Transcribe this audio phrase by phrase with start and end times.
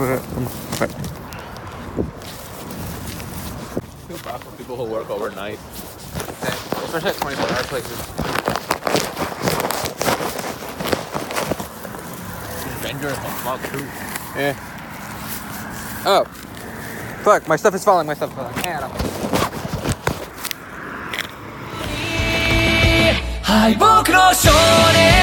[0.00, 0.90] for comfort.
[4.08, 5.58] Feel bad for people who work overnight,
[6.84, 7.98] especially at 24-hour places.
[12.66, 13.84] It's dangerous as fuck too.
[14.38, 14.56] Yeah.
[16.06, 16.24] Oh,
[17.22, 17.46] fuck!
[17.46, 18.06] My stuff is falling.
[18.06, 18.56] My stuff is falling.
[18.64, 18.90] Adam.
[23.42, 24.48] 敗北の少
[24.92, 25.19] 年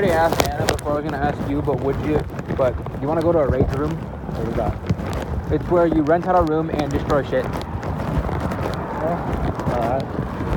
[0.00, 2.18] already asked Anna before I was gonna ask you, but would you?
[2.56, 3.90] But you wanna go to a rage room?
[3.90, 5.52] What is that?
[5.52, 7.44] It's where you rent out a room and destroy shit.
[7.44, 7.60] Alright.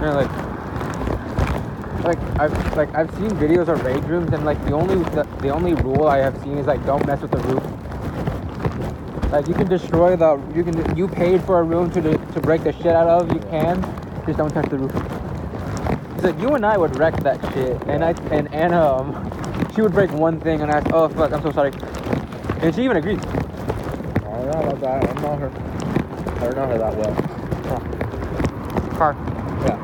[0.00, 0.30] Uh, like,
[2.02, 5.50] like I've like I've seen videos of rage rooms, and like the only the, the
[5.50, 7.62] only rule I have seen is like don't mess with the roof.
[9.30, 12.64] Like you can destroy the you can you paid for a room to to break
[12.64, 13.30] the shit out of.
[13.34, 13.82] You can,
[14.24, 15.25] just don't touch the roof.
[16.26, 19.92] So you and I would wreck that shit, and I and Anna, um, she would
[19.92, 21.70] break one thing and ask, oh fuck, I'm so sorry,
[22.62, 23.24] and she even agreed.
[23.24, 25.04] I don't know about that.
[25.04, 25.50] I don't know her.
[26.34, 27.14] I don't know her that well.
[28.98, 29.14] Car.
[29.66, 29.78] Yeah.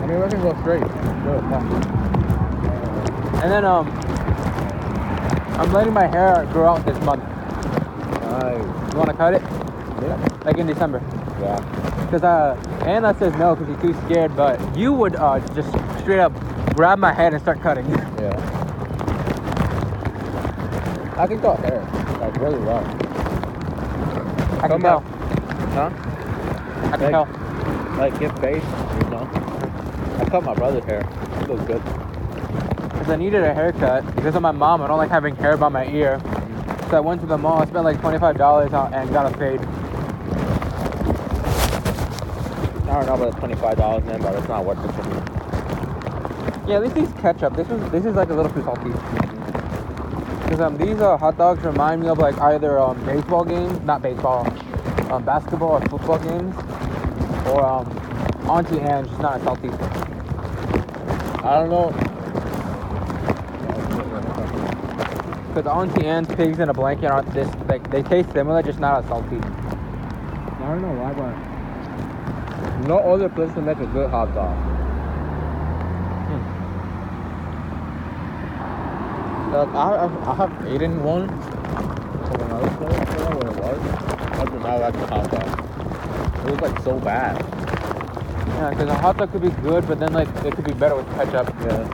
[0.00, 0.80] I mean, we can go straight.
[0.80, 1.42] Good.
[1.50, 1.60] Yeah.
[3.42, 3.90] And then um,
[5.60, 7.22] I'm letting my hair grow out this month.
[8.22, 8.64] Nice.
[8.90, 9.42] You wanna cut it?
[9.42, 10.16] Yeah.
[10.46, 11.02] Like in December?
[11.42, 11.60] Yeah.
[12.06, 15.68] Because uh, Anna says no because he's too scared, but you would uh, just
[16.00, 16.32] straight up
[16.74, 17.86] grab my head and start cutting.
[18.20, 18.36] Yeah.
[21.16, 21.80] I can cut hair
[22.20, 22.84] like really well.
[24.62, 25.00] I can Come tell.
[25.00, 25.90] Huh?
[26.92, 27.28] I can Like- tell.
[27.98, 28.64] Like get face,
[29.04, 29.28] you know.
[30.18, 31.00] I cut my brother's hair.
[31.40, 31.82] It looks good.
[32.92, 34.80] Because I needed a haircut because of my mom.
[34.82, 36.20] I don't like having hair by my ear.
[36.90, 39.60] So I went to the mall, I spent like $25 on, and got a fade.
[43.00, 45.16] I don't know about the twenty-five dollars in, but it's not worth it for me.
[46.68, 47.56] Yeah, at least these ketchup.
[47.56, 48.90] This is this is like a little too salty.
[50.44, 54.02] Because um, these uh, hot dogs remind me of like either um, baseball games, not
[54.02, 54.46] baseball,
[55.10, 56.54] um, basketball or football games,
[57.46, 57.86] or um,
[58.50, 59.70] Auntie Anne's, just not as salty.
[61.42, 61.90] I don't know.
[65.48, 69.02] Because Auntie Anne's pigs in a blanket aren't this like they taste similar, just not
[69.02, 69.36] as salty.
[69.36, 71.49] I don't know why, but
[72.86, 74.56] no other place can make a good hot dog.
[76.26, 76.42] Hmm.
[79.52, 82.98] Like, I, I, I have eaten one from another place.
[82.98, 83.78] I don't know what it was.
[84.38, 85.48] I did not like the hot dog.
[86.46, 87.36] It was like so bad.
[88.48, 90.96] Yeah, because a hot dog could be good, but then like it could be better
[90.96, 91.48] with ketchup.
[91.60, 91.88] Yeah.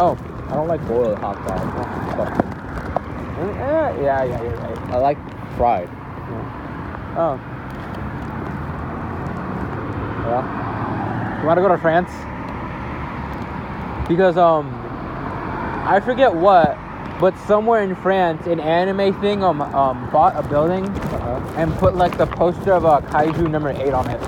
[0.00, 0.16] Oh,
[0.48, 1.64] I don't like boiled hot dogs.
[3.38, 4.58] Yeah, yeah, yeah, you're.
[4.92, 5.18] I like
[5.56, 5.88] fried.
[7.20, 7.34] Oh,
[10.28, 11.40] Yeah.
[11.40, 12.10] you want to go to France?
[14.08, 14.68] Because um,
[15.86, 16.78] I forget what,
[17.20, 21.54] but somewhere in France, an anime thing um um bought a building Uh-huh.
[21.60, 24.20] and put like the poster of uh, Kaiju number eight on it.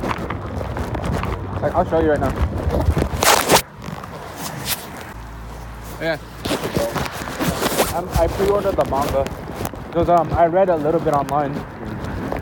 [1.63, 2.33] Like I'll show you right now.
[6.01, 6.19] Yeah.
[7.95, 9.25] Um, I pre-ordered the manga
[9.87, 11.53] because um I read a little bit online.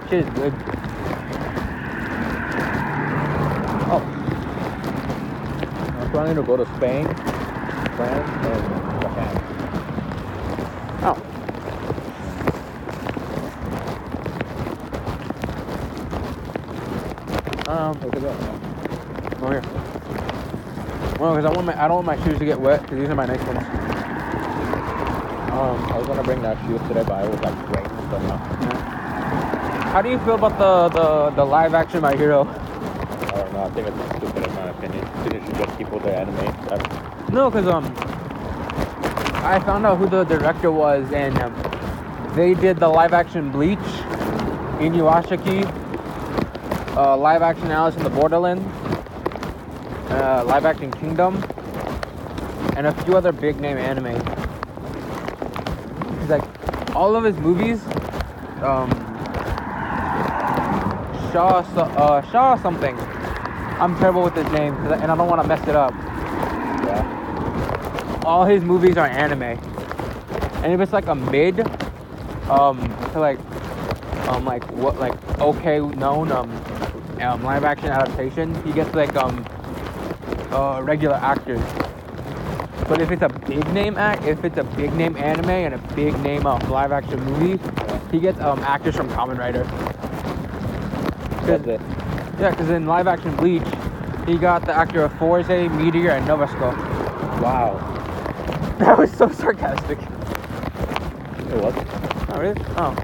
[0.09, 0.55] Shit is good.
[3.91, 4.01] Oh,
[6.01, 7.07] I'm planning to go to Spain,
[7.95, 8.63] France, and
[9.03, 9.35] Japan.
[11.05, 11.17] oh.
[17.71, 19.43] Um, Look at that.
[19.43, 19.63] over here.
[21.21, 23.11] Well, because I want my I don't want my shoes to get wet because these
[23.11, 23.59] are my nice ones.
[25.53, 28.98] Um, I was gonna bring that shoes today, but it was like great, but no.
[29.93, 32.47] How do you feel about the the, the live action My Hero?
[32.47, 33.63] I don't know.
[33.63, 35.07] I think it's stupid in my opinion.
[35.27, 36.67] It should just the anime.
[36.69, 37.87] That's, No, because um,
[39.45, 41.55] I found out who the director was, and um,
[42.35, 43.79] they did the live action Bleach,
[44.79, 45.65] Inuyashiki,
[46.95, 48.63] uh, live action Alice in the Borderlands,
[50.11, 51.43] uh, live action Kingdom,
[52.77, 54.15] and a few other big name anime.
[56.21, 56.45] He's like
[56.95, 57.83] all of his movies,
[58.63, 59.08] um,
[61.33, 62.99] Shaw, uh, Shaw something.
[63.81, 65.95] I'm terrible with his name, and I don't want to mess it up
[66.89, 68.23] yeah.
[68.25, 69.59] all his movies are anime.
[70.63, 71.61] And if it's like a mid,
[72.51, 72.79] um,
[73.13, 73.39] to like,
[74.29, 76.51] um, like what, like okay known, um,
[77.21, 79.45] um, live action adaptation, he gets like um,
[80.51, 81.61] uh, regular actors.
[82.89, 85.95] But if it's a big name act, if it's a big name anime and a
[85.95, 87.63] big name um, live action movie,
[88.11, 89.65] he gets um actors from Kamen Rider.
[91.49, 91.81] It.
[92.39, 93.63] Yeah, because in live action Bleach,
[94.27, 96.73] he got the actor of Fourze, Meteor, and Nova Skull.
[97.43, 97.95] Wow.
[98.79, 99.99] That was so sarcastic.
[99.99, 101.75] It was.
[102.29, 102.61] Oh, really?
[102.77, 102.95] Oh.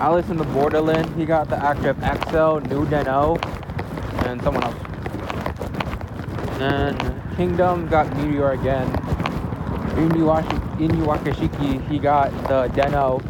[0.00, 3.36] Alice in the Borderland, he got the actor of Exo, New Den-O,
[4.26, 4.74] and someone else.
[6.60, 8.90] And Kingdom got Meteor again.
[9.94, 13.20] Inuashi, Inuakashiki, he got the Den-O.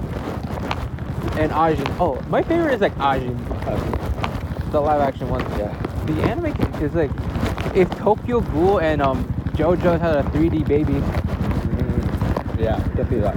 [1.36, 1.96] And Ajin.
[2.00, 3.36] Oh, my favorite is like Ajin,
[4.70, 5.40] the live action one.
[5.58, 5.74] Yeah.
[6.06, 6.46] The anime
[6.82, 7.10] is like,
[7.74, 9.24] if Tokyo Ghoul and um
[9.56, 13.36] JoJo had a 3D baby, Mm, yeah, definitely that.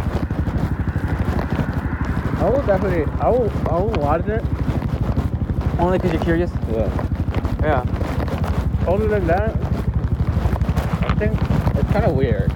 [2.41, 4.43] I will definitely, I will, I will watch it.
[5.79, 6.51] only because you're curious.
[6.71, 6.89] Yeah.
[7.61, 8.85] Yeah.
[8.87, 9.55] Other than that,
[11.09, 11.39] I think
[11.77, 12.51] it's kind of weird.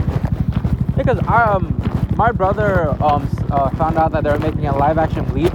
[0.98, 1.74] Because I, um,
[2.18, 5.54] my brother um uh, found out that they were making a live action Bleach.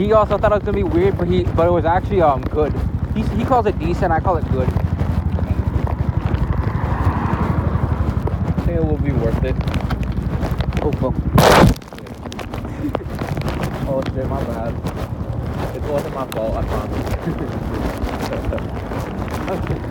[0.00, 2.40] He also thought it was gonna be weird, but he but it was actually um
[2.40, 2.72] good.
[3.14, 4.10] He he calls it decent.
[4.10, 4.66] I call it good.
[4.66, 4.72] I
[8.64, 9.54] think it will be worth it.
[10.80, 11.14] Oh, well.
[13.92, 14.72] Oh shit, my bad.
[15.76, 17.06] It wasn't my fault, I promise.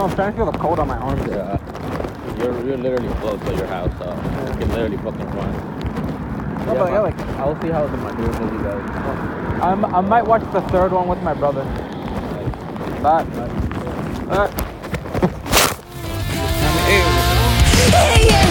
[0.00, 1.26] Oh, I'm starting to feel the cold on my arms.
[1.28, 1.77] yeah.
[2.38, 4.52] You're, you're literally close to your house, so yeah.
[4.52, 5.52] you can literally fucking run.
[6.68, 8.90] Yeah, but yeah, like I'll see how the Maduro movie goes.
[9.60, 11.64] I'm, I might watch the third one with my brother.
[13.02, 13.24] Bye.
[13.24, 13.48] Bye.
[14.28, 14.50] Bye.
[17.90, 18.44] Bye.